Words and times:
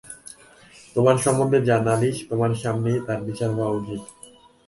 তোমার 0.95 1.17
সম্বন্ধে 1.17 1.59
যা 1.69 1.75
নালিশ 1.87 2.17
তোমার 2.29 2.51
সামনেই 2.63 2.99
তার 3.07 3.19
বিচার 3.27 3.49
হওয়া 3.55 3.71
উচিত। 3.79 4.01